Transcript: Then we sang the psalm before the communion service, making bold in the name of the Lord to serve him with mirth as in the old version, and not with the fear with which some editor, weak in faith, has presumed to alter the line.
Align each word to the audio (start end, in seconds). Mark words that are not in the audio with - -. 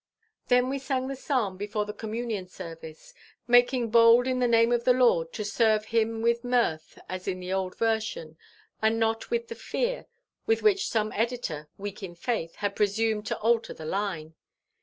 Then 0.47 0.67
we 0.67 0.79
sang 0.79 1.07
the 1.09 1.15
psalm 1.15 1.57
before 1.57 1.85
the 1.85 1.93
communion 1.93 2.47
service, 2.47 3.13
making 3.45 3.91
bold 3.91 4.25
in 4.25 4.39
the 4.39 4.47
name 4.47 4.71
of 4.71 4.83
the 4.83 4.93
Lord 4.93 5.31
to 5.33 5.45
serve 5.45 5.85
him 5.85 6.23
with 6.23 6.43
mirth 6.43 6.97
as 7.07 7.27
in 7.27 7.39
the 7.39 7.53
old 7.53 7.77
version, 7.77 8.35
and 8.81 8.99
not 8.99 9.29
with 9.29 9.47
the 9.47 9.53
fear 9.53 10.07
with 10.47 10.63
which 10.63 10.87
some 10.87 11.11
editor, 11.11 11.69
weak 11.77 12.01
in 12.01 12.15
faith, 12.15 12.55
has 12.55 12.71
presumed 12.75 13.27
to 13.27 13.37
alter 13.37 13.75
the 13.75 13.85
line. 13.85 14.33